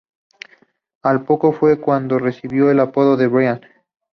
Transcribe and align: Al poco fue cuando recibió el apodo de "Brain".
Al 1.03 1.25
poco 1.25 1.51
fue 1.53 1.79
cuando 1.79 2.17
recibió 2.17 2.71
el 2.71 2.79
apodo 2.79 3.17
de 3.17 3.27
"Brain". 3.27 3.61